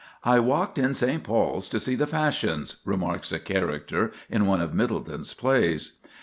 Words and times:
"I 0.23 0.39
walked 0.39 0.79
in 0.79 0.95
St. 0.95 1.23
Paul's 1.23 1.69
to 1.69 1.79
see 1.79 1.93
the 1.93 2.07
fashions," 2.07 2.77
remarks 2.85 3.31
a 3.31 3.37
character 3.37 4.11
in 4.31 4.47
one 4.47 4.59
of 4.59 4.73
Middleton's 4.73 5.35
plays. 5.35 5.99